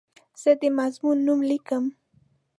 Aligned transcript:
زه 0.41 0.51
د 0.61 0.63
مضمون 0.79 1.17
نوم 1.25 1.39
لیکم. 1.49 1.83